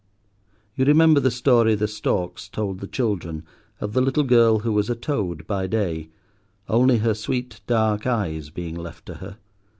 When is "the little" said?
3.93-4.23